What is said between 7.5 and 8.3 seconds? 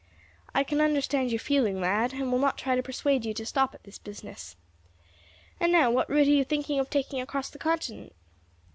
the continent?"